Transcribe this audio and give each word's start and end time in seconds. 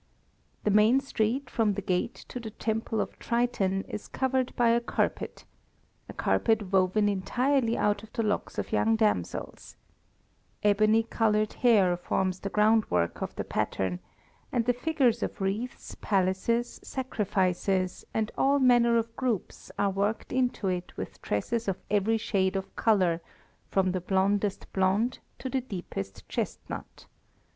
The 0.63 0.71
main 0.71 0.99
street, 0.99 1.47
from 1.47 1.73
the 1.75 1.81
gate 1.83 2.15
to 2.29 2.39
the 2.39 2.49
Temple 2.49 2.99
of 2.99 3.19
Triton, 3.19 3.83
is 3.83 4.07
covered 4.07 4.51
by 4.55 4.69
a 4.69 4.81
carpet 4.81 5.45
a 6.09 6.13
carpet 6.13 6.71
woven 6.73 7.07
entirely 7.07 7.77
out 7.77 8.01
of 8.01 8.11
the 8.13 8.23
locks 8.23 8.57
of 8.57 8.71
young 8.71 8.95
damsels. 8.95 9.75
Ebony 10.63 11.03
coloured 11.03 11.53
hair 11.53 11.95
forms 11.95 12.39
the 12.39 12.49
groundwork 12.49 13.21
of 13.21 13.35
the 13.35 13.43
pattern, 13.43 13.99
and 14.51 14.65
the 14.65 14.73
figures 14.73 15.21
of 15.21 15.39
wreaths, 15.39 15.93
palaces, 16.01 16.79
sacrifices, 16.83 18.03
and 18.11 18.31
all 18.35 18.57
manner 18.57 18.97
of 18.97 19.15
groups 19.15 19.69
are 19.77 19.91
worked 19.91 20.33
into 20.33 20.67
it 20.67 20.97
with 20.97 21.21
tresses 21.21 21.67
of 21.67 21.77
every 21.91 22.17
shade 22.17 22.55
of 22.55 22.75
colour 22.75 23.21
from 23.69 23.91
the 23.91 24.01
blondest 24.01 24.65
blonde 24.73 25.19
to 25.37 25.47
the 25.47 25.61
deepest 25.61 26.27
chestnut. 26.27 27.05